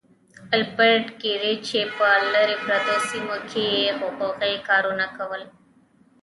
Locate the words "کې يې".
3.49-3.87